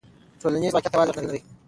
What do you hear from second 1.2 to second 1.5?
نه دی.